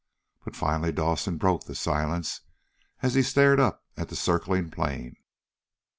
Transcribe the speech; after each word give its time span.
But 0.43 0.55
finally 0.55 0.91
Dawson 0.91 1.37
broke 1.37 1.65
the 1.65 1.75
silence 1.75 2.41
as 3.03 3.13
he 3.13 3.21
stared 3.21 3.59
up 3.59 3.83
at 3.95 4.09
the 4.09 4.15
circling 4.15 4.71
plane. 4.71 5.15